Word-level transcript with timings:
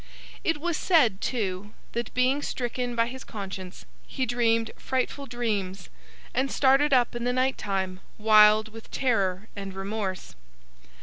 It 0.43 0.57
was 0.59 0.77
said 0.77 1.21
too, 1.21 1.73
that, 1.91 2.11
being 2.15 2.41
stricken 2.41 2.95
by 2.95 3.05
his 3.05 3.23
conscience, 3.23 3.85
he 4.07 4.25
dreamed 4.25 4.71
frightful 4.75 5.27
dreams, 5.27 5.89
and 6.33 6.49
started 6.51 6.91
up 6.91 7.13
in 7.15 7.23
the 7.23 7.31
night 7.31 7.55
time, 7.59 7.99
wild 8.17 8.69
with 8.69 8.89
terror 8.89 9.47
and 9.55 9.75
remorse. 9.75 10.33